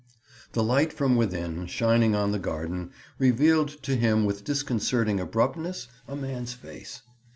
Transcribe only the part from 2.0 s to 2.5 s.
on the